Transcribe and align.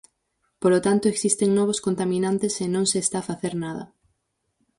Polo 0.61 0.79
tanto, 0.85 1.05
existen 1.07 1.49
novos 1.59 1.79
contaminantes 1.85 2.53
e 2.63 2.65
non 2.75 2.85
se 2.91 2.97
está 3.05 3.17
a 3.21 3.27
facer 3.29 3.53
nada. 3.65 3.83